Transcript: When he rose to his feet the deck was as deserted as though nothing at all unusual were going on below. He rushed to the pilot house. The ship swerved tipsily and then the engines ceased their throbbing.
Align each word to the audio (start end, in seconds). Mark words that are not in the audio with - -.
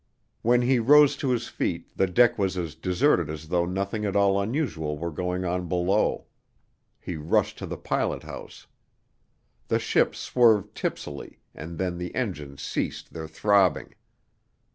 When 0.41 0.63
he 0.63 0.79
rose 0.79 1.15
to 1.17 1.29
his 1.29 1.47
feet 1.47 1.95
the 1.95 2.07
deck 2.07 2.35
was 2.39 2.57
as 2.57 2.73
deserted 2.73 3.29
as 3.29 3.49
though 3.49 3.67
nothing 3.67 4.03
at 4.03 4.15
all 4.15 4.41
unusual 4.41 4.97
were 4.97 5.11
going 5.11 5.45
on 5.45 5.67
below. 5.69 6.25
He 6.99 7.17
rushed 7.17 7.59
to 7.59 7.67
the 7.67 7.77
pilot 7.77 8.23
house. 8.23 8.65
The 9.67 9.77
ship 9.77 10.15
swerved 10.15 10.73
tipsily 10.73 11.37
and 11.53 11.77
then 11.77 11.99
the 11.99 12.15
engines 12.15 12.63
ceased 12.63 13.13
their 13.13 13.27
throbbing. 13.27 13.93